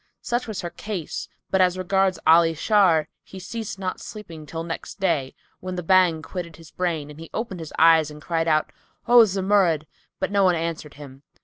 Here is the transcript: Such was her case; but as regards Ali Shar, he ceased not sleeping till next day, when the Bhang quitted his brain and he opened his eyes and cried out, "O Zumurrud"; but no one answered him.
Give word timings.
Such 0.23 0.47
was 0.47 0.61
her 0.61 0.71
case; 0.71 1.29
but 1.51 1.61
as 1.61 1.77
regards 1.77 2.17
Ali 2.25 2.55
Shar, 2.55 3.07
he 3.21 3.37
ceased 3.37 3.77
not 3.77 3.99
sleeping 3.99 4.47
till 4.47 4.63
next 4.63 4.99
day, 4.99 5.35
when 5.59 5.75
the 5.75 5.83
Bhang 5.83 6.23
quitted 6.23 6.55
his 6.55 6.71
brain 6.71 7.11
and 7.11 7.19
he 7.19 7.29
opened 7.35 7.59
his 7.59 7.71
eyes 7.77 8.09
and 8.09 8.19
cried 8.19 8.47
out, 8.47 8.71
"O 9.07 9.19
Zumurrud"; 9.25 9.85
but 10.19 10.31
no 10.31 10.43
one 10.43 10.55
answered 10.55 10.95
him. 10.95 11.21